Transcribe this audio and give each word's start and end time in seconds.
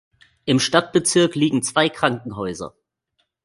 Im 0.45 0.57
Stadtbezirk 0.59 1.35
liegen 1.35 1.61
zwei 1.61 1.87
Krankenhäuser. 1.87 2.73